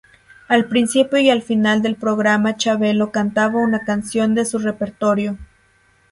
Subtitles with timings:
[0.47, 5.37] Al principio y al final del programa Chabelo cantaba una canción de su repertorio.